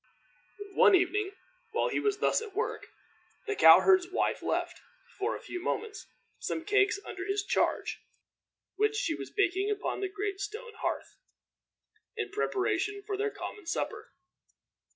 One 0.73 0.95
evening, 0.95 1.33
while 1.73 1.89
he 1.89 1.99
was 1.99 2.17
thus 2.17 2.41
at 2.41 2.55
work, 2.55 2.87
the 3.45 3.55
cow 3.55 3.81
herd's 3.81 4.09
wife 4.11 4.41
left, 4.41 4.81
for 5.19 5.35
a 5.35 5.39
few 5.41 5.61
moments, 5.61 6.07
some 6.39 6.65
cakes 6.65 6.99
under 7.05 7.23
his 7.23 7.43
charge, 7.45 7.99
which 8.77 8.95
she 8.95 9.13
was 9.13 9.29
baking 9.29 9.69
upon 9.69 9.99
the 9.99 10.09
great 10.09 10.39
stone 10.39 10.73
hearth, 10.73 11.17
in 12.17 12.31
preparation 12.31 13.03
for 13.05 13.15
their 13.15 13.29
common 13.29 13.67
supper. 13.67 14.09